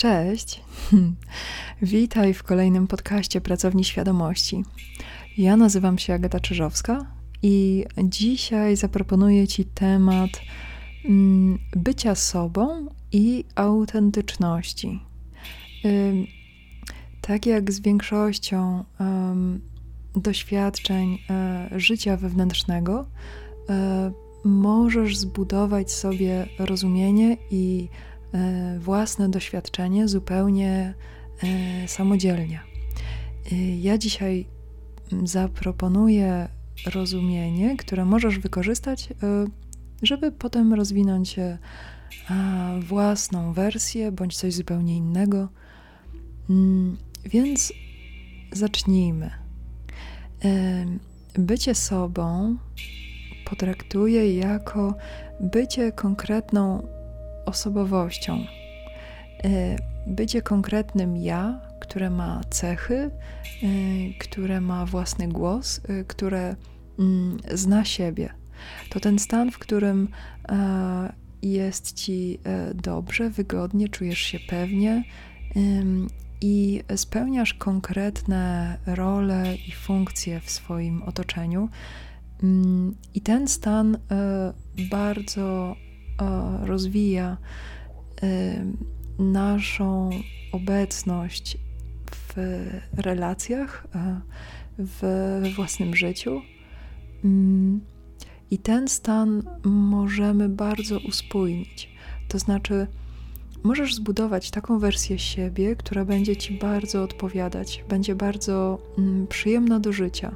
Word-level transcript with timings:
Cześć. 0.00 0.62
Witaj 1.82 2.34
w 2.34 2.42
kolejnym 2.42 2.86
podcaście 2.86 3.40
Pracowni 3.40 3.84
Świadomości. 3.84 4.64
Ja 5.38 5.56
nazywam 5.56 5.98
się 5.98 6.14
Agata 6.14 6.40
Czyżowska 6.40 7.06
i 7.42 7.84
dzisiaj 8.04 8.76
zaproponuję 8.76 9.48
Ci 9.48 9.64
temat 9.64 10.30
mm, 11.04 11.58
bycia 11.76 12.14
sobą 12.14 12.86
i 13.12 13.44
autentyczności. 13.54 15.00
Tak 17.20 17.46
jak 17.46 17.72
z 17.72 17.80
większością 17.80 18.84
doświadczeń 20.16 21.18
e, 21.30 21.68
życia 21.76 22.16
wewnętrznego, 22.16 23.06
e, 23.68 24.12
możesz 24.44 25.16
zbudować 25.16 25.92
sobie 25.92 26.46
rozumienie 26.58 27.36
i 27.50 27.88
własne 28.78 29.28
doświadczenie 29.28 30.08
zupełnie 30.08 30.94
e, 31.42 31.88
samodzielnie. 31.88 32.60
E, 33.52 33.56
ja 33.76 33.98
dzisiaj 33.98 34.46
zaproponuję 35.24 36.48
rozumienie, 36.94 37.76
które 37.76 38.04
możesz 38.04 38.38
wykorzystać, 38.38 39.08
żeby 40.02 40.32
potem 40.32 40.74
rozwinąć 40.74 41.36
własną 42.80 43.52
wersję 43.52 44.12
bądź 44.12 44.36
coś 44.36 44.54
zupełnie 44.54 44.96
innego. 44.96 45.48
Mm, 46.50 46.96
więc 47.24 47.72
zacznijmy. 48.52 49.30
Bycie 51.34 51.74
sobą 51.74 52.56
potraktuję 53.44 54.36
jako 54.36 54.94
bycie 55.40 55.92
konkretną 55.92 56.88
osobowością. 57.50 58.44
E, 59.44 59.76
bycie 60.06 60.42
konkretnym 60.42 61.16
ja, 61.16 61.60
które 61.80 62.10
ma 62.10 62.40
cechy, 62.50 62.94
e, 62.94 63.10
które 64.18 64.60
ma 64.60 64.86
własny 64.86 65.28
głos, 65.28 65.80
e, 65.88 66.04
które 66.04 66.56
mm, 66.98 67.38
zna 67.54 67.84
siebie. 67.84 68.32
To 68.90 69.00
ten 69.00 69.18
stan, 69.18 69.50
w 69.50 69.58
którym 69.58 70.08
jest 71.42 71.92
ci 71.92 72.38
dobrze, 72.74 73.30
wygodnie, 73.30 73.88
czujesz 73.88 74.18
się 74.18 74.38
pewnie 74.48 75.04
i 76.40 76.82
spełniasz 76.96 77.54
konkretne 77.54 78.76
role 78.86 79.56
i 79.68 79.72
funkcje 79.72 80.40
w 80.40 80.50
swoim 80.50 81.02
otoczeniu. 81.02 81.68
Mm, 82.42 82.94
I 83.14 83.20
ten 83.20 83.48
stan 83.48 83.98
bardzo 84.90 85.76
rozwija 86.62 87.36
naszą 89.18 90.10
obecność 90.52 91.58
w 92.12 92.36
relacjach, 92.96 93.86
w 94.78 95.02
własnym 95.56 95.96
życiu. 95.96 96.42
Mm, 97.24 97.80
I 98.50 98.58
ten 98.58 98.88
stan 98.88 99.42
możemy 99.64 100.48
bardzo 100.48 100.98
uspójnić. 100.98 101.90
To 102.28 102.38
znaczy, 102.38 102.86
możesz 103.62 103.94
zbudować 103.94 104.50
taką 104.50 104.78
wersję 104.78 105.18
siebie, 105.18 105.76
która 105.76 106.04
będzie 106.04 106.36
ci 106.36 106.58
bardzo 106.58 107.02
odpowiadać, 107.02 107.84
będzie 107.88 108.14
bardzo 108.14 108.78
mm, 108.98 109.26
przyjemna 109.26 109.80
do 109.80 109.92
życia. 109.92 110.34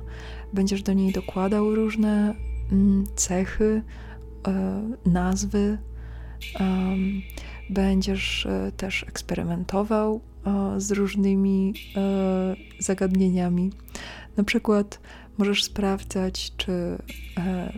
Będziesz 0.53 0.83
do 0.83 0.93
niej 0.93 1.13
dokładał 1.13 1.75
różne 1.75 2.35
mm, 2.73 3.05
cechy, 3.17 3.83
nazwy. 5.07 5.79
Będziesz 7.71 8.47
e, 8.47 8.73
też 8.77 9.05
eksperymentował 9.09 10.21
e, 10.47 10.81
z 10.81 10.91
różnymi 10.91 11.75
zagadnieniami. 12.79 13.71
Na 14.37 14.45
przykład 14.45 15.01
możesz 15.39 15.65
sprawdzać, 15.65 16.53
czy 16.57 16.73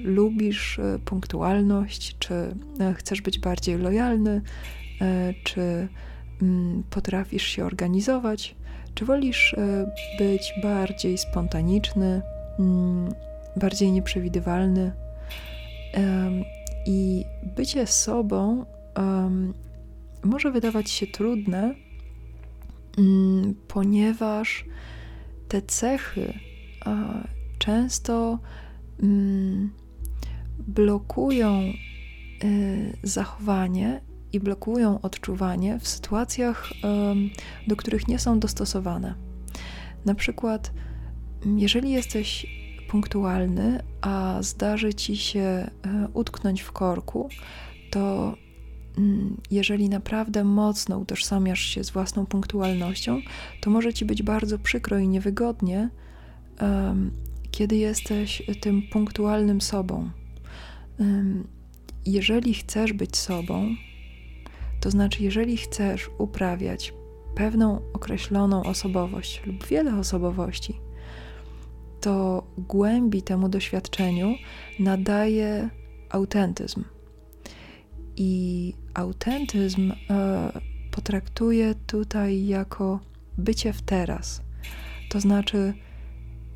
lubisz 0.04 0.80
punktualność, 1.04 2.16
czy 2.18 2.34
chcesz 2.94 3.22
być 3.22 3.38
bardziej 3.38 3.78
lojalny, 3.78 4.42
czy 5.44 5.88
mm, 6.42 6.82
potrafisz 6.90 7.42
się 7.42 7.64
organizować, 7.64 8.56
czy 8.94 9.04
wolisz 9.04 9.56
być 10.18 10.54
bardziej 10.62 11.18
spontaniczny, 11.18 12.22
mm, 12.58 13.08
bardziej 13.56 13.92
nieprzewidywalny. 13.92 14.92
I 16.86 17.24
bycie 17.56 17.86
sobą 17.86 18.64
um, 18.96 19.54
może 20.24 20.50
wydawać 20.50 20.90
się 20.90 21.06
trudne, 21.06 21.74
um, 22.98 23.54
ponieważ 23.68 24.64
te 25.48 25.62
cechy 25.62 26.38
często 27.58 28.38
um, 29.02 29.72
blokują 30.58 31.60
y, 32.44 32.96
zachowanie 33.02 34.00
i 34.32 34.40
blokują 34.40 35.00
odczuwanie 35.00 35.78
w 35.78 35.88
sytuacjach, 35.88 36.72
do 37.66 37.76
których 37.76 38.08
nie 38.08 38.18
są 38.18 38.38
dostosowane. 38.40 39.14
Na 40.04 40.14
przykład, 40.14 40.72
jeżeli 41.56 41.90
jesteś 41.90 42.46
punktualny, 42.88 43.82
a 44.00 44.38
zdarzy 44.40 44.94
ci 44.94 45.16
się 45.16 45.40
e, 45.40 45.70
utknąć 46.14 46.62
w 46.62 46.72
korku, 46.72 47.28
to 47.90 48.34
mm, 48.98 49.36
jeżeli 49.50 49.88
naprawdę 49.88 50.44
mocno 50.44 50.98
utożsamiasz 50.98 51.60
się 51.60 51.84
z 51.84 51.90
własną 51.90 52.26
punktualnością, 52.26 53.20
to 53.60 53.70
może 53.70 53.94
ci 53.94 54.04
być 54.04 54.22
bardzo 54.22 54.58
przykro 54.58 54.98
i 54.98 55.08
niewygodnie, 55.08 55.90
kiedy 57.50 57.76
jesteś 57.76 58.42
tym 58.60 58.82
punktualnym 58.92 59.60
sobą. 59.60 60.10
Jeżeli 62.06 62.54
chcesz 62.54 62.92
być 62.92 63.16
sobą, 63.16 63.68
to 64.80 64.90
znaczy, 64.90 65.22
jeżeli 65.22 65.56
chcesz 65.56 66.10
uprawiać 66.18 66.94
pewną 67.34 67.80
określoną 67.92 68.62
osobowość 68.62 69.42
lub 69.46 69.66
wiele 69.66 69.98
osobowości, 69.98 70.80
to 72.06 72.46
głębi 72.58 73.22
temu 73.22 73.48
doświadczeniu 73.48 74.34
nadaje 74.78 75.68
autentyzm. 76.10 76.84
I 78.16 78.74
autentyzm 78.94 79.92
e, 80.10 80.52
tutaj 81.86 82.46
jako 82.46 83.00
bycie 83.38 83.72
w 83.72 83.82
teraz. 83.82 84.42
To 85.10 85.20
znaczy, 85.20 85.74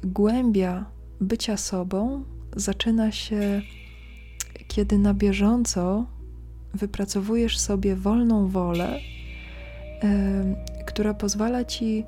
głębia 0.04 0.84
bycia 1.20 1.56
sobą 1.56 2.24
zaczyna 2.56 3.12
się, 3.12 3.62
kiedy 4.68 4.98
na 4.98 5.14
bieżąco 5.14 6.06
wypracowujesz 6.74 7.58
sobie 7.58 7.96
wolną 7.96 8.48
wolę, 8.48 8.98
e, 10.02 10.54
która 10.86 11.14
pozwala 11.14 11.64
ci 11.64 12.04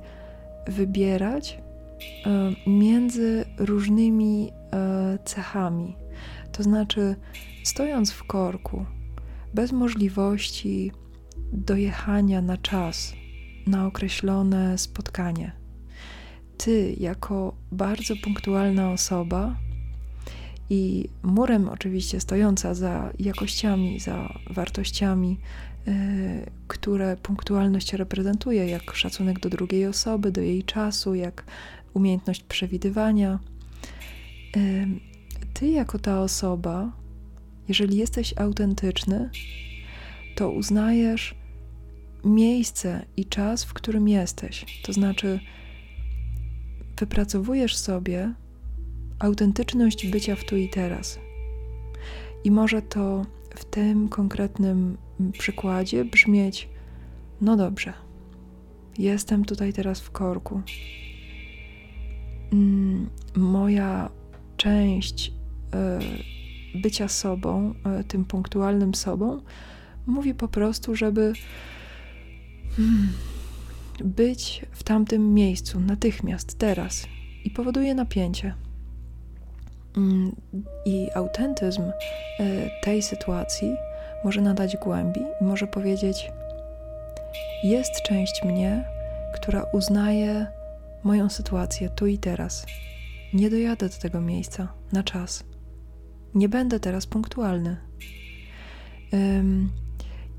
wybierać 0.67 1.62
między 2.67 3.45
różnymi 3.57 4.51
e, 4.73 5.17
cechami. 5.25 5.95
To 6.51 6.63
znaczy, 6.63 7.15
stojąc 7.63 8.11
w 8.11 8.23
korku, 8.23 8.85
bez 9.53 9.71
możliwości 9.71 10.91
dojechania 11.53 12.41
na 12.41 12.57
czas, 12.57 13.13
na 13.67 13.87
określone 13.87 14.77
spotkanie, 14.77 15.51
ty, 16.57 16.95
jako 16.99 17.55
bardzo 17.71 18.13
punktualna 18.23 18.91
osoba 18.91 19.55
i 20.69 21.09
murem 21.23 21.69
oczywiście 21.69 22.19
stojąca 22.19 22.73
za 22.73 23.13
jakościami, 23.19 23.99
za 23.99 24.39
wartościami, 24.49 25.39
yy, 25.87 25.93
które 26.67 27.17
punktualność 27.17 27.93
reprezentuje, 27.93 28.67
jak 28.67 28.95
szacunek 28.95 29.39
do 29.39 29.49
drugiej 29.49 29.87
osoby, 29.87 30.31
do 30.31 30.41
jej 30.41 30.63
czasu, 30.63 31.15
jak 31.15 31.43
umiejętność 31.93 32.43
przewidywania. 32.43 33.39
Ty, 35.53 35.67
jako 35.67 35.99
ta 35.99 36.21
osoba, 36.21 36.91
jeżeli 37.67 37.97
jesteś 37.97 38.33
autentyczny, 38.37 39.29
to 40.35 40.51
uznajesz 40.51 41.35
miejsce 42.23 43.05
i 43.17 43.25
czas, 43.25 43.63
w 43.63 43.73
którym 43.73 44.07
jesteś. 44.07 44.81
To 44.83 44.93
znaczy, 44.93 45.39
wypracowujesz 46.99 47.77
sobie 47.77 48.33
autentyczność 49.19 50.07
bycia 50.07 50.35
w 50.35 50.43
tu 50.43 50.57
i 50.57 50.69
teraz. 50.69 51.19
I 52.43 52.51
może 52.51 52.81
to 52.81 53.25
w 53.55 53.65
tym 53.65 54.09
konkretnym 54.09 54.97
przykładzie 55.31 56.05
brzmieć: 56.05 56.69
No 57.41 57.57
dobrze, 57.57 57.93
jestem 58.97 59.45
tutaj 59.45 59.73
teraz 59.73 60.01
w 60.01 60.11
korku. 60.11 60.61
Mm, 62.53 63.09
moja 63.35 64.09
część 64.57 65.31
e, 65.73 65.99
bycia 66.75 67.07
sobą, 67.07 67.73
e, 67.85 68.03
tym 68.03 68.25
punktualnym 68.25 68.95
sobą, 68.95 69.41
mówi 70.05 70.33
po 70.33 70.47
prostu, 70.47 70.95
żeby 70.95 71.33
hmm, 72.77 73.09
być 74.03 74.65
w 74.71 74.83
tamtym 74.83 75.33
miejscu 75.33 75.79
natychmiast, 75.79 76.57
teraz 76.57 77.07
i 77.45 77.49
powoduje 77.49 77.95
napięcie. 77.95 78.53
Mm, 79.97 80.35
I 80.85 81.07
autentyzm 81.15 81.81
e, 81.81 81.91
tej 82.83 83.01
sytuacji 83.01 83.75
może 84.23 84.41
nadać 84.41 84.77
głębi 84.77 85.21
i 85.41 85.43
może 85.43 85.67
powiedzieć: 85.67 86.31
Jest 87.63 88.01
część 88.01 88.43
mnie, 88.43 88.85
która 89.35 89.63
uznaje 89.63 90.47
moją 91.03 91.29
sytuację 91.29 91.89
tu 91.89 92.07
i 92.07 92.17
teraz. 92.17 92.65
Nie 93.33 93.49
dojadę 93.49 93.89
do 93.89 93.95
tego 93.95 94.21
miejsca 94.21 94.73
na 94.91 95.03
czas. 95.03 95.43
Nie 96.35 96.49
będę 96.49 96.79
teraz 96.79 97.05
punktualny. 97.05 97.77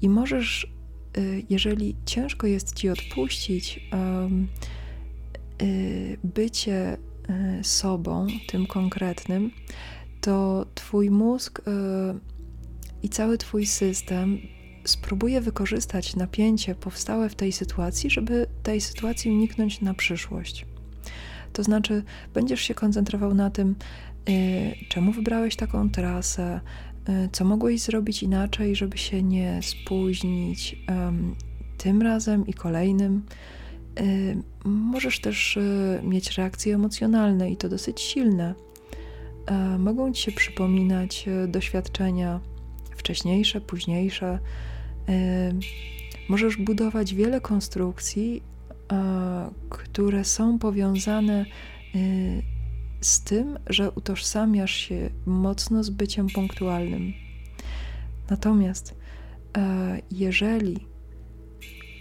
I 0.01 0.09
możesz, 0.09 0.73
y, 1.19 1.43
jeżeli 1.51 1.97
ciężko 2.07 2.47
jest 2.47 2.75
ci 2.75 2.89
odpuścić 2.89 3.81
y, 5.63 6.19
bycie 6.25 6.97
y, 7.61 7.65
sobą, 7.65 8.27
tym 8.49 8.67
konkretnym, 8.67 9.51
to 10.21 10.67
twój 10.75 11.11
mózg 11.11 11.63
i 13.03 13.09
cały 13.09 13.39
twój 13.39 13.67
system 13.67 14.39
spróbuje 14.85 15.41
wykorzystać 15.41 16.17
napięcie 16.17 16.75
powstałe 16.75 17.29
w 17.29 17.35
tej 17.35 17.53
sytuacji, 17.53 18.11
żeby 18.11 18.47
tej 18.63 18.81
sytuacji 18.81 19.31
uniknąć 19.31 19.81
na 19.81 19.95
przyszłość. 19.95 20.67
To 21.53 21.63
znaczy, 21.63 22.03
będziesz 22.35 22.61
się 22.61 22.75
koncentrował 22.75 23.35
na 23.35 23.51
tym, 23.51 23.75
czemu 24.89 25.13
wybrałeś 25.13 25.57
taką 25.57 25.91
trasę, 25.91 26.61
E, 27.09 27.29
co 27.33 27.45
mogłeś 27.45 27.81
zrobić 27.81 28.23
inaczej, 28.23 28.77
żeby 28.77 28.99
się 28.99 29.23
nie 29.23 29.61
spóźnić 29.63 30.77
um, 30.89 31.35
tym 31.79 32.03
razem 32.03 32.47
i 32.47 32.55
kolejnym. 32.55 33.23
Y, 34.01 34.37
możesz 34.65 35.21
też 35.21 35.57
y, 35.57 36.01
mieć 36.03 36.31
reakcje 36.37 36.75
emocjonalne 36.75 37.51
i 37.51 37.57
to 37.57 37.69
dosyć 37.69 38.01
silne. 38.01 38.55
Y, 39.75 39.79
mogą 39.79 40.13
ci 40.13 40.23
się 40.23 40.33
przypominać 40.33 41.27
doświadczenia 41.49 42.41
wcześniejsze, 42.97 43.61
późniejsze. 43.61 44.39
Możesz 46.29 46.57
budować 46.57 47.15
wiele 47.15 47.41
konstrukcji, 47.41 48.43
które 49.71 50.25
są 50.25 50.59
powiązane 50.59 51.45
z 53.05 53.21
tym, 53.21 53.59
że 53.67 53.91
utożsamiasz 53.91 54.75
się 54.75 55.11
mocno 55.27 55.85
z 55.85 55.91
byciem 55.91 56.27
punktualnym. 56.35 57.13
Natomiast 58.31 58.95
e, 59.57 60.01
jeżeli 60.11 60.87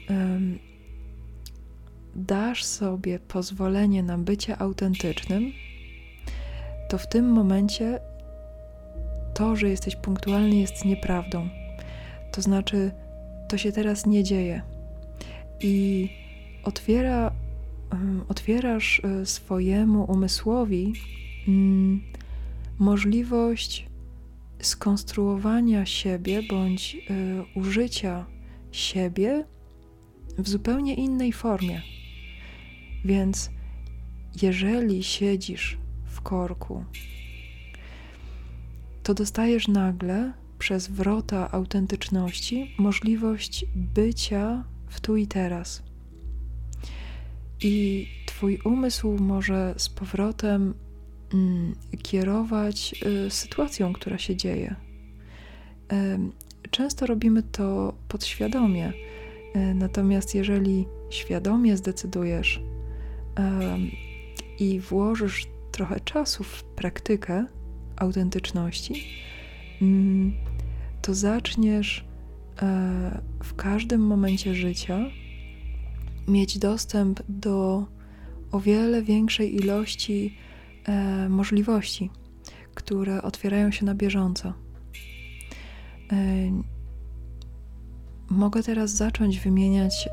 e, 0.10 0.40
dasz 2.16 2.64
sobie 2.64 3.20
pozwolenie 3.20 4.04
na 4.04 4.18
bycie 4.18 4.58
autentycznym, 4.58 5.52
to 6.90 6.98
w 6.98 7.10
tym 7.10 7.30
momencie 7.30 8.00
to, 9.34 9.56
że 9.56 9.70
jesteś 9.70 9.96
punktualny, 9.96 10.56
jest 10.56 10.86
nieprawdą. 10.86 11.63
To 12.34 12.42
znaczy, 12.42 12.92
to 13.50 13.58
się 13.58 13.72
teraz 13.72 14.06
nie 14.06 14.24
dzieje. 14.24 14.62
I 15.62 16.10
otwiera 16.64 17.32
otwierasz 18.30 19.02
e, 19.04 19.26
swojemu 19.26 20.12
umysłowi 20.12 20.94
mm, 21.48 22.02
możliwość 22.80 23.88
skonstruowania 24.62 25.86
siebie 25.86 26.42
bądź 26.50 26.96
e, 26.96 27.00
użycia 27.60 28.26
siebie 28.72 29.46
w 30.38 30.50
zupełnie 30.50 30.96
innej 30.96 31.34
formie. 31.34 31.82
Więc 33.06 33.52
jeżeli 34.42 35.04
siedzisz 35.04 35.78
w 36.06 36.22
korku, 36.22 36.84
to 39.04 39.14
dostajesz 39.14 39.68
nagle 39.68 40.34
przez 40.64 40.88
wrota 40.88 41.52
autentyczności 41.52 42.76
możliwość 42.78 43.66
bycia 43.76 44.64
w 44.88 45.02
tu 45.02 45.16
i 45.18 45.28
teraz 45.28 45.84
i 47.62 48.08
Twój 48.26 48.60
umysł 48.66 49.18
może 49.20 49.74
z 49.78 49.90
powrotem 49.90 50.74
mm, 51.34 51.76
kierować 52.04 52.96
y, 53.28 53.30
sytuacją, 53.30 53.94
która 53.94 54.18
się 54.18 54.36
dzieje. 54.36 54.76
Y, 55.94 56.70
często 56.70 57.06
robimy 57.06 57.44
to 57.44 57.94
podświadomie, 58.08 58.94
y, 59.56 59.74
natomiast 59.74 60.36
jeżeli 60.36 60.86
świadomie 61.10 61.78
zdecydujesz 61.78 62.62
i 64.60 64.80
włożysz 64.80 65.48
trochę 65.72 66.00
czasu 66.00 66.44
w 66.44 66.64
praktykę 66.64 67.46
autentyczności, 67.96 69.08
mm, 69.82 70.53
to 71.04 71.14
zaczniesz 71.14 72.06
e, 72.62 73.22
w 73.44 73.56
każdym 73.56 74.02
momencie 74.02 74.56
życia 74.56 75.00
mieć 76.28 76.58
dostęp 76.58 77.20
do 77.30 77.86
o 78.52 78.60
wiele 78.60 79.02
większej 79.02 79.56
ilości 79.56 80.38
e, 80.86 81.30
możliwości, 81.30 82.10
które 82.76 83.22
otwierają 83.22 83.72
się 83.72 83.86
na 83.86 83.96
bieżąco. 83.96 84.54
E, 86.12 86.16
mogę 88.30 88.64
teraz 88.64 88.92
zacząć 88.92 89.40
wymieniać 89.40 90.10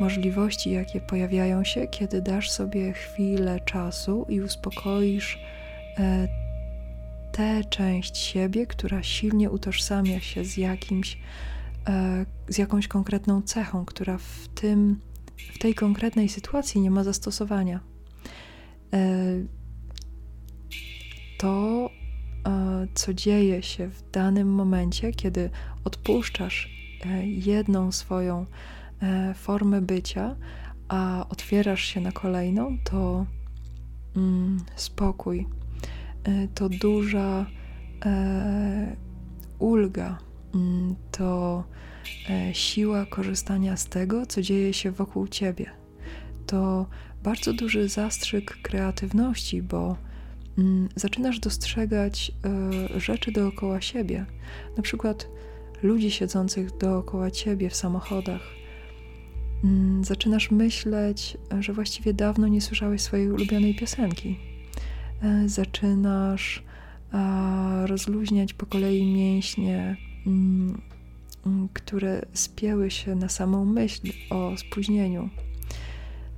możliwości, 0.00 0.70
jakie 0.70 1.00
pojawiają 1.00 1.64
się, 1.64 1.86
kiedy 1.86 2.22
dasz 2.22 2.50
sobie 2.50 2.92
chwilę 2.92 3.60
czasu 3.60 4.26
i 4.28 4.40
uspokoisz 4.40 5.38
tę 7.34 7.64
część 7.64 8.16
siebie, 8.16 8.66
która 8.66 9.02
silnie 9.02 9.50
utożsamia 9.50 10.20
się 10.20 10.44
z 10.44 10.56
jakimś, 10.56 11.18
e, 11.88 12.26
z 12.48 12.58
jakąś 12.58 12.88
konkretną 12.88 13.42
cechą, 13.42 13.84
która 13.84 14.18
w 14.18 14.48
tym 14.54 15.00
w 15.36 15.58
tej 15.58 15.74
konkretnej 15.74 16.28
sytuacji 16.28 16.80
nie 16.80 16.90
ma 16.90 17.04
zastosowania. 17.04 17.80
E, 18.92 18.98
to, 21.38 21.90
e, 22.46 22.86
co 22.94 23.14
dzieje 23.14 23.62
się 23.62 23.88
w 23.88 24.10
danym 24.10 24.48
momencie, 24.48 25.12
kiedy 25.12 25.50
odpuszczasz 25.84 26.70
jedną 27.24 27.92
swoją 27.92 28.46
formę 29.34 29.80
bycia, 29.80 30.36
a 30.88 31.26
otwierasz 31.28 31.84
się 31.84 32.00
na 32.00 32.12
kolejną, 32.12 32.78
to 32.84 33.26
mm, 34.16 34.60
spokój, 34.76 35.46
to 36.54 36.68
duża 36.68 37.46
ulga, 39.58 40.18
mm, 40.54 40.94
to 41.10 41.64
E, 42.30 42.54
siła 42.54 43.06
korzystania 43.06 43.76
z 43.76 43.88
tego, 43.88 44.26
co 44.26 44.42
dzieje 44.42 44.72
się 44.72 44.90
wokół 44.90 45.28
ciebie. 45.28 45.70
To 46.46 46.86
bardzo 47.22 47.52
duży 47.52 47.88
zastrzyk 47.88 48.62
kreatywności, 48.62 49.62
bo 49.62 49.96
mm, 50.58 50.88
zaczynasz 50.96 51.38
dostrzegać 51.38 52.32
rzeczy 52.96 53.32
dookoła 53.32 53.80
siebie, 53.80 54.26
na 54.76 54.82
przykład 54.82 55.28
ludzi 55.82 56.10
siedzących 56.10 56.76
dookoła 56.76 57.30
ciebie 57.30 57.70
w 57.70 57.76
samochodach. 57.76 58.42
Y, 59.64 60.04
zaczynasz 60.04 60.50
myśleć, 60.50 61.36
że 61.60 61.72
właściwie 61.72 62.14
dawno 62.14 62.48
nie 62.48 62.60
słyszałeś 62.60 63.00
swojej 63.00 63.30
ulubionej 63.30 63.74
piosenki. 63.74 64.53
Y, 65.24 65.48
zaczynasz 65.48 66.62
rozluźniać 67.86 68.54
po 68.54 68.66
kolei 68.66 69.14
mięśnie 69.14 69.96
mm, 70.26 70.82
Mm, 71.46 71.68
które 71.72 72.22
spięły 72.32 72.90
się 72.90 73.14
na 73.14 73.28
samą 73.28 73.64
myśl 73.64 74.08
o 74.30 74.56
spóźnieniu. 74.56 75.28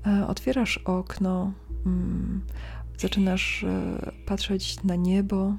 E, 0.07 0.27
otwierasz 0.27 0.79
okno, 0.79 1.53
mm, 1.87 2.43
zaczynasz 2.99 3.65
e, 3.65 4.13
patrzeć 4.27 4.83
na 4.83 4.97
niebo, 4.97 5.55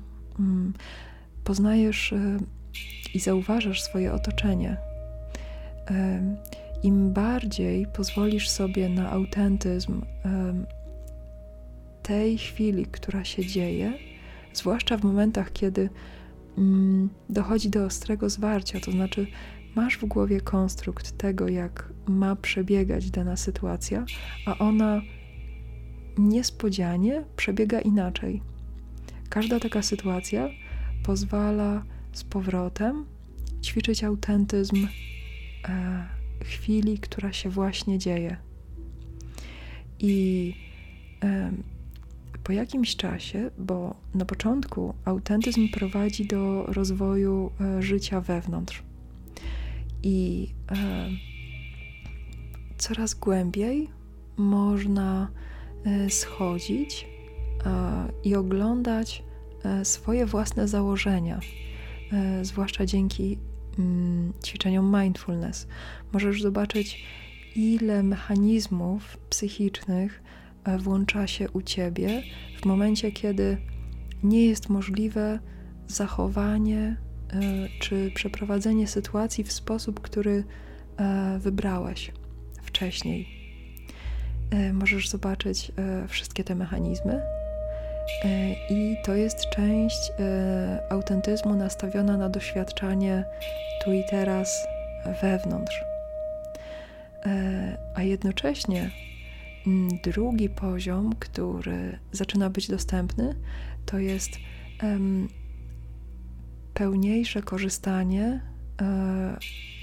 poznajesz 1.44 2.14
e, 2.14 2.38
i 3.14 3.20
zauważasz 3.20 3.82
swoje 3.82 4.14
otoczenie. 4.14 4.78
Im 6.84 7.14
bardziej 7.14 7.86
pozwolisz 7.96 8.50
sobie 8.50 8.90
na 8.90 9.12
autentyzm 9.12 10.02
tej 12.08 12.38
chwili, 12.38 12.86
która 12.86 13.24
się 13.24 13.46
dzieje, 13.46 13.94
zwłaszcza 14.54 14.98
w 14.98 15.04
momentach, 15.04 15.54
kiedy 15.54 15.90
Mm, 16.58 17.10
dochodzi 17.30 17.70
do 17.70 17.86
ostrego 17.86 18.30
zwarcia, 18.30 18.80
to 18.80 18.92
znaczy 18.92 19.28
masz 19.76 19.98
w 19.98 20.06
głowie 20.06 20.42
konstrukt 20.42 21.18
tego, 21.18 21.48
jak 21.48 21.94
ma 22.08 22.36
przebiegać 22.36 23.12
dana 23.12 23.38
sytuacja, 23.38 24.06
a 24.46 24.58
ona 24.58 25.02
niespodzianie 26.18 27.24
przebiega 27.36 27.82
inaczej. 27.82 28.42
Każda 29.30 29.60
taka 29.60 29.82
sytuacja 29.82 30.50
pozwala 31.04 31.84
z 32.14 32.24
powrotem 32.24 33.06
ćwiczyć 33.64 34.04
autentyzm 34.04 34.88
e, 35.70 36.08
chwili, 36.44 37.00
która 37.00 37.34
się 37.34 37.50
właśnie 37.50 37.98
dzieje. 38.00 38.38
I 40.00 40.54
po 42.48 42.54
jakimś 42.54 42.96
czasie, 42.96 43.52
bo 43.58 43.96
na 44.14 44.26
początku 44.26 44.94
autentyzm 45.06 45.70
prowadzi 45.70 46.26
do 46.26 46.66
rozwoju 46.66 47.52
e, 47.62 47.82
życia 47.82 48.22
wewnątrz. 48.22 48.84
I 50.04 50.48
e, 50.72 51.10
coraz 52.78 53.14
głębiej 53.14 53.90
można 54.38 55.32
e, 55.86 56.10
schodzić 56.10 57.08
i 58.24 58.36
oglądać 58.36 59.24
swoje 59.84 60.26
własne 60.26 60.68
założenia, 60.68 61.40
zwłaszcza 62.42 62.86
dzięki 62.86 63.38
mm, 63.80 64.34
ćwiczeniom 64.46 65.02
mindfulness. 65.02 65.68
Możesz 66.14 66.42
zobaczyć, 66.42 67.04
ile 67.56 68.04
mechanizmów 68.04 69.18
psychicznych 69.30 70.24
e, 70.24 70.38
włącza 70.80 71.28
się 71.28 71.50
u 71.50 71.62
ciebie 71.62 72.24
w 72.62 72.66
momencie, 72.66 73.12
kiedy 73.12 73.58
nie 74.24 74.46
jest 74.46 74.70
możliwe 74.70 75.40
zachowanie 75.88 76.98
e, 77.30 77.42
czy 77.80 78.12
przeprowadzenie 78.16 78.88
sytuacji 78.88 79.44
w 79.44 79.52
sposób, 79.52 80.00
który 80.00 80.44
e, 80.98 81.40
wybrałeś 81.40 82.12
wcześniej. 82.64 83.38
Możesz 84.74 85.10
zobaczyć 85.10 85.72
wszystkie 86.08 86.44
te 86.44 86.56
mechanizmy, 86.56 87.22
i 88.70 88.96
to 89.04 89.16
jest 89.16 89.50
część 89.50 90.12
autentyzmu 90.90 91.56
nastawiona 91.56 92.18
na 92.18 92.30
doświadczanie 92.30 93.26
tu 93.84 93.94
i 93.94 94.04
teraz 94.10 94.68
wewnątrz. 95.22 95.84
E, 97.26 97.78
a 97.96 98.04
jednocześnie 98.04 98.92
drugi 100.04 100.50
poziom, 100.50 101.16
który 101.20 102.00
zaczyna 102.12 102.50
być 102.50 102.68
dostępny, 102.68 103.36
to 103.86 104.00
jest 104.00 104.32
pełniejsze 106.74 107.42
korzystanie 107.42 108.42
e, 108.82 109.38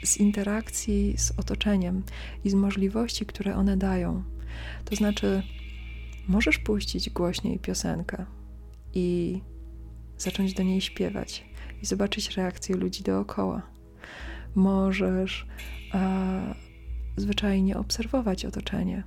z 0.05 0.17
interakcji 0.17 1.14
z 1.19 1.31
otoczeniem 1.38 2.03
i 2.45 2.50
z 2.50 2.55
możliwości, 2.55 3.26
które 3.26 3.57
one 3.57 3.76
dają. 3.76 4.23
To 4.85 4.97
znaczy, 4.97 5.43
możesz 6.29 6.59
puścić 6.59 7.11
głośniej 7.11 7.59
piosenkę 7.59 8.26
i 8.95 9.41
zacząć 10.19 10.55
do 10.55 10.62
niej 10.62 10.81
śpiewać 10.81 11.45
i 11.83 11.87
zobaczyć 11.87 12.37
reakcję 12.37 12.76
ludzi 12.76 13.03
dookoła. 13.03 13.62
Możesz 14.55 15.47
zwyczajnie 17.17 17.76
obserwować 17.76 18.45
otoczenie. 18.45 19.03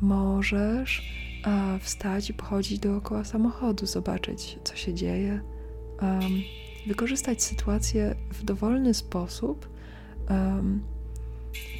Możesz 0.00 1.12
a, 1.44 1.78
wstać 1.78 2.30
i 2.30 2.34
pochodzić 2.34 2.78
dookoła 2.78 3.24
samochodu, 3.24 3.86
zobaczyć, 3.86 4.58
co 4.64 4.76
się 4.76 4.94
dzieje, 4.94 5.40
wykorzystać 6.86 7.42
sytuację 7.42 8.14
w 8.32 8.44
dowolny 8.44 8.94
sposób, 8.94 9.68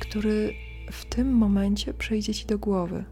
który 0.01 0.55
w 0.93 1.05
tym 1.05 1.33
momencie 1.33 1.95
przejdzie 1.95 2.35
ci 2.35 2.47
do 2.47 2.59
głowy, 2.59 3.05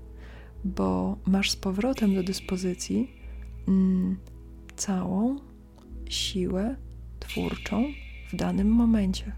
bo 0.64 1.18
masz 1.26 1.50
z 1.50 1.56
powrotem 1.56 2.14
do 2.14 2.22
dyspozycji 2.22 3.10
mm, 3.68 4.16
całą 4.76 5.36
siłę 6.08 6.76
twórczą 7.20 7.84
w 8.32 8.36
danym 8.36 8.68
momencie. 8.68 9.32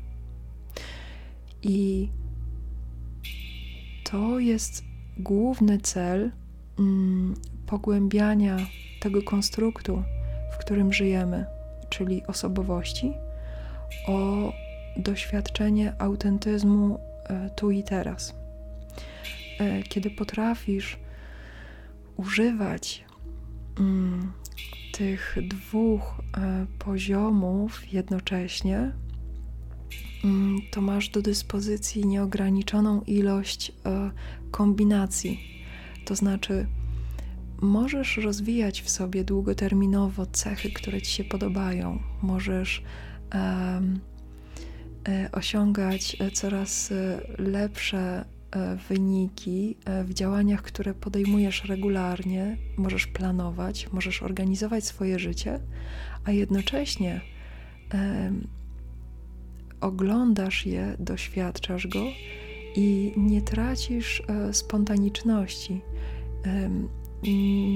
I 1.62 2.08
to 4.04 4.38
jest 4.38 4.89
główny 5.20 5.78
cel 5.78 6.30
mm, 6.78 7.34
pogłębiania 7.66 8.56
tego 9.00 9.22
konstruktu, 9.22 10.02
w 10.54 10.58
którym 10.58 10.92
żyjemy, 10.92 11.46
czyli 11.88 12.26
osobowości, 12.26 13.12
o 14.08 14.52
doświadczenie 14.96 15.94
autentyzmu 15.98 16.98
e, 17.24 17.50
tu 17.50 17.70
i 17.70 17.82
teraz. 17.82 18.34
E, 19.58 19.82
kiedy 19.82 20.10
potrafisz 20.10 20.98
używać 22.16 23.04
mm, 23.78 24.32
tych 24.92 25.36
dwóch 25.48 26.20
e, 26.36 26.66
poziomów 26.78 27.92
jednocześnie, 27.92 28.92
to 30.70 30.80
masz 30.80 31.08
do 31.08 31.22
dyspozycji 31.22 32.06
nieograniczoną 32.06 33.02
ilość 33.06 33.72
e, 33.86 34.10
kombinacji. 34.50 35.40
To 36.04 36.14
znaczy, 36.14 36.66
możesz 37.60 38.16
rozwijać 38.16 38.82
w 38.82 38.90
sobie 38.90 39.24
długoterminowo 39.24 40.26
cechy, 40.26 40.70
które 40.70 41.02
ci 41.02 41.10
się 41.10 41.24
podobają. 41.24 41.98
Możesz 42.22 42.82
e, 43.34 43.80
osiągać 45.32 46.16
e, 46.20 46.30
coraz 46.30 46.92
lepsze 47.38 48.24
wyniki 48.88 49.76
w 50.04 50.14
działaniach, 50.14 50.62
które 50.62 50.94
podejmujesz 50.94 51.64
regularnie, 51.64 52.56
możesz 52.76 53.06
planować, 53.06 53.92
możesz 53.92 54.22
organizować 54.22 54.84
swoje 54.84 55.18
życie, 55.18 55.60
a 56.24 56.30
jednocześnie 56.30 57.20
oglądasz 59.80 60.66
je, 60.66 60.96
doświadczasz 60.98 61.86
go 61.86 62.04
i 62.76 63.12
nie 63.16 63.42
tracisz 63.42 64.22
e, 64.28 64.54
spontaniczności. 64.54 65.80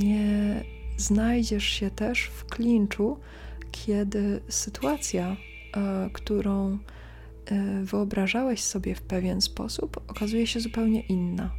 Nie 0.03 0.65
znajdziesz 0.97 1.65
się 1.65 1.91
też 1.91 2.25
w 2.25 2.45
klinczu, 2.45 3.19
kiedy 3.71 4.41
sytuacja, 4.49 5.37
e, 5.77 6.11
którą 6.13 6.79
e, 7.47 7.85
wyobrażałeś 7.85 8.63
sobie 8.63 8.95
w 8.95 9.03
pewien 9.03 9.41
sposób, 9.41 10.01
okazuje 10.09 10.47
się 10.47 10.61
zupełnie 10.61 11.01
inna. 11.01 11.51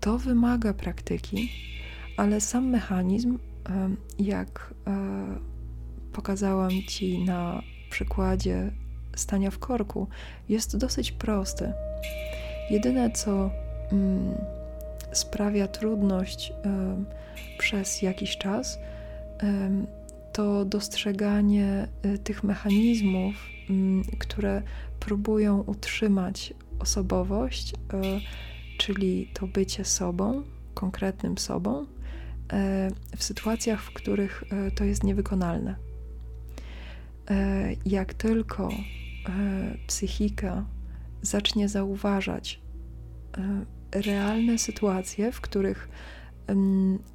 To 0.00 0.18
wymaga 0.18 0.74
praktyki, 0.74 1.52
ale 2.16 2.40
sam 2.40 2.68
mechanizm, 2.68 3.38
jak 4.18 4.74
pokazałam 6.12 6.70
Ci 6.88 7.24
na 7.24 7.62
przykładzie 7.92 8.72
stania 9.16 9.50
w 9.50 9.58
korku 9.58 10.08
jest 10.48 10.76
dosyć 10.76 11.12
prosty. 11.12 11.72
Jedyne, 12.70 13.10
co 13.10 13.50
mm, 13.92 14.34
sprawia 15.12 15.68
trudność 15.68 16.50
y, 16.50 16.54
przez 17.58 18.02
jakiś 18.02 18.38
czas, 18.38 18.76
y, 18.76 19.46
to 20.32 20.64
dostrzeganie 20.64 21.88
y, 22.06 22.18
tych 22.18 22.44
mechanizmów, 22.44 23.34
mm, 23.70 24.04
które 24.18 24.62
próbują 25.00 25.60
utrzymać 25.60 26.54
osobowość, 26.78 27.74
czyli 28.78 29.30
to 29.34 29.46
bycie 29.46 29.84
sobą, 29.84 30.42
konkretnym 30.74 31.38
sobą, 31.38 31.86
w 33.16 33.24
sytuacjach, 33.24 33.82
w 33.82 33.92
których 33.92 34.44
to 34.74 34.84
jest 34.84 35.04
niewykonalne. 35.04 35.91
E, 37.30 37.76
jak 37.86 38.14
tylko 38.14 38.68
e, 38.68 38.72
psychika 39.86 40.64
zacznie 41.22 41.68
zauważać 41.68 42.60
e, 43.38 44.00
realne 44.00 44.58
sytuacje, 44.58 45.32
w 45.32 45.40
których 45.40 45.88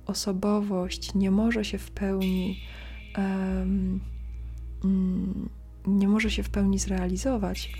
osobowość 0.05 1.15
nie 1.15 1.31
może 1.31 1.65
się 1.65 1.77
w 1.77 1.91
pełni 1.91 2.59
mm, 3.17 3.99
nie 5.87 6.07
może 6.07 6.31
się 6.31 6.43
w 6.43 6.49
pełni 6.49 6.79
zrealizować, 6.79 7.73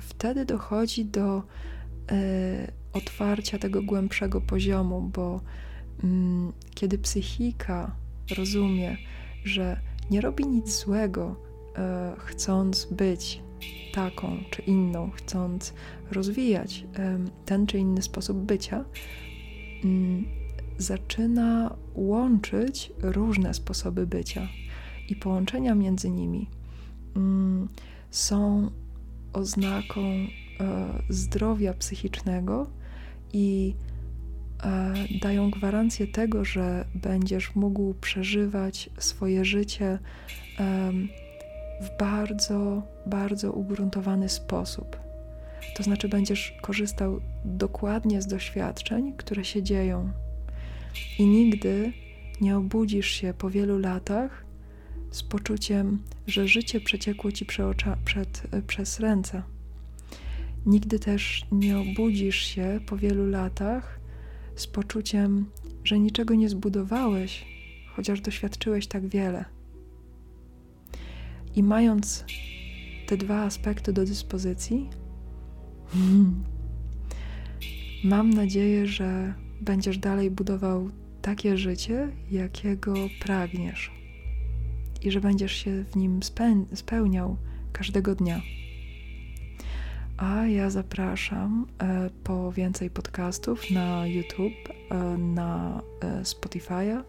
wtedy 0.00 0.44
dochodzi 0.44 1.04
do 1.04 1.42
otwarcia 2.92 3.58
tego 3.58 3.82
głębszego 3.82 4.40
poziomu, 4.40 5.02
bo 5.02 5.40
mm, 6.04 6.52
kiedy 6.74 6.98
psychika 6.98 7.96
rozumie, 8.36 8.96
że 9.44 9.80
nie 10.10 10.20
robi 10.20 10.46
nic 10.46 10.78
złego, 10.78 11.36
e, 11.76 12.14
chcąc 12.18 12.84
być 12.90 13.42
taką 13.94 14.36
czy 14.50 14.62
inną, 14.62 15.10
chcąc 15.10 15.74
rozwijać 16.10 16.84
e, 16.98 17.18
ten 17.44 17.66
czy 17.66 17.78
inny 17.78 18.02
sposób 18.02 18.36
bycia, 18.38 18.84
mm, 19.84 20.24
zaczyna 20.78 21.76
łączyć 21.94 22.92
różne 23.02 23.54
sposoby 23.54 24.06
bycia 24.06 24.48
i 25.08 25.16
połączenia 25.16 25.74
między 25.74 26.10
nimi 26.10 26.50
mm, 27.16 27.68
są 28.10 28.70
oznaką 29.32 30.00
e, 30.00 30.26
zdrowia 31.08 31.74
psychicznego 31.74 32.66
i 33.32 33.74
dają 35.20 35.50
gwarancję 35.50 36.06
tego, 36.06 36.44
że 36.44 36.84
będziesz 36.94 37.54
mógł 37.54 37.94
przeżywać 37.94 38.90
swoje 38.98 39.44
życie 39.44 39.98
w 41.80 41.98
bardzo, 41.98 42.82
bardzo 43.06 43.52
ugruntowany 43.52 44.28
sposób. 44.28 44.96
To 45.76 45.82
znaczy, 45.82 46.08
będziesz 46.08 46.54
korzystał 46.62 47.20
dokładnie 47.44 48.22
z 48.22 48.26
doświadczeń, 48.26 49.12
które 49.16 49.44
się 49.44 49.62
dzieją, 49.62 50.10
i 51.18 51.26
nigdy 51.26 51.92
nie 52.40 52.56
obudzisz 52.56 53.08
się 53.08 53.34
po 53.38 53.50
wielu 53.50 53.78
latach 53.78 54.44
z 55.10 55.22
poczuciem, 55.22 56.02
że 56.26 56.48
życie 56.48 56.80
przeciekło 56.80 57.32
ci 57.32 57.46
przed, 58.04 58.42
przez 58.66 59.00
ręce. 59.00 59.42
Nigdy 60.66 60.98
też 60.98 61.46
nie 61.52 61.78
obudzisz 61.78 62.36
się 62.36 62.80
po 62.86 62.96
wielu 62.96 63.26
latach 63.26 64.00
z 64.56 64.66
poczuciem, 64.66 65.50
że 65.84 65.98
niczego 65.98 66.34
nie 66.34 66.48
zbudowałeś, 66.48 67.44
chociaż 67.96 68.20
doświadczyłeś 68.20 68.86
tak 68.86 69.08
wiele. 69.08 69.44
I 71.56 71.62
mając 71.62 72.24
te 73.06 73.16
dwa 73.16 73.42
aspekty 73.42 73.92
do 73.92 74.04
dyspozycji, 74.04 74.90
mam 78.04 78.30
nadzieję, 78.30 78.86
że 78.86 79.34
będziesz 79.60 79.98
dalej 79.98 80.30
budował 80.30 80.90
takie 81.22 81.56
życie, 81.56 82.08
jakiego 82.30 82.94
pragniesz, 83.20 83.92
i 85.02 85.10
że 85.10 85.20
będziesz 85.20 85.52
się 85.52 85.84
w 85.84 85.96
nim 85.96 86.20
spełniał 86.74 87.36
każdego 87.72 88.14
dnia. 88.14 88.40
A 90.24 90.46
ja 90.46 90.70
zapraszam 90.70 91.66
e, 91.78 92.10
po 92.24 92.52
więcej 92.52 92.90
podcastów 92.90 93.70
na 93.70 94.06
YouTube, 94.06 94.54
e, 94.90 94.94
na 95.18 95.82
e, 96.00 96.22
Spotify'a 96.22 97.02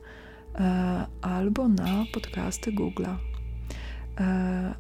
albo 1.22 1.68
na 1.68 2.06
podcasty 2.14 2.72
Google'a. 2.72 3.18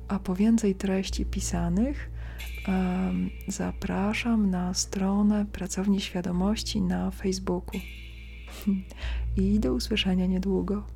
A 0.07 0.19
po 0.19 0.35
więcej 0.35 0.75
treści 0.75 1.25
pisanych 1.25 2.09
zapraszam 3.47 4.49
na 4.49 4.73
stronę 4.73 5.45
Pracowni 5.45 6.01
Świadomości 6.01 6.81
na 6.81 7.11
Facebooku. 7.11 7.79
I 9.37 9.59
do 9.59 9.73
usłyszenia 9.73 10.25
niedługo. 10.25 10.94